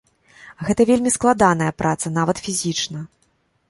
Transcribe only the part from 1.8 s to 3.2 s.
праца, нават фізічна.